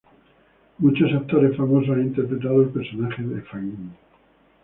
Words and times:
Muchos 0.79 1.13
actores 1.13 1.55
famosos 1.55 1.91
han 1.91 2.01
interpretado 2.01 2.63
el 2.63 2.69
personaje 2.69 3.21
de 3.21 3.39
Fagin. 3.43 3.91